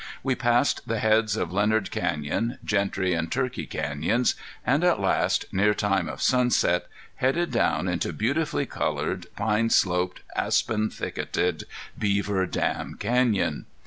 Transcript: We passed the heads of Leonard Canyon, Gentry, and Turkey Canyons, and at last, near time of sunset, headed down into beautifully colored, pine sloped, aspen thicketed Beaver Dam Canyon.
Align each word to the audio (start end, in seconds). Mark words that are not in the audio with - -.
We 0.23 0.33
passed 0.33 0.87
the 0.87 0.97
heads 0.97 1.35
of 1.37 1.53
Leonard 1.53 1.91
Canyon, 1.91 2.57
Gentry, 2.65 3.13
and 3.13 3.31
Turkey 3.31 3.67
Canyons, 3.67 4.33
and 4.65 4.83
at 4.83 4.99
last, 4.99 5.45
near 5.51 5.75
time 5.75 6.09
of 6.09 6.23
sunset, 6.23 6.87
headed 7.17 7.51
down 7.51 7.87
into 7.87 8.11
beautifully 8.11 8.65
colored, 8.65 9.27
pine 9.35 9.69
sloped, 9.69 10.21
aspen 10.35 10.89
thicketed 10.89 11.65
Beaver 11.99 12.47
Dam 12.47 12.95
Canyon. 12.95 13.67